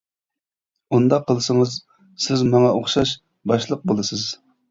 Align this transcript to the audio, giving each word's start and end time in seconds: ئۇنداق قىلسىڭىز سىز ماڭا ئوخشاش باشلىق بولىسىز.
ئۇنداق 0.97 1.27
قىلسىڭىز 1.31 1.75
سىز 2.25 2.43
ماڭا 2.53 2.73
ئوخشاش 2.79 3.13
باشلىق 3.53 3.87
بولىسىز. 3.93 4.27